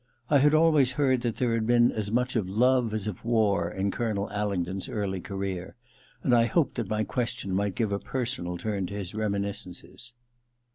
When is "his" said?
8.95-9.13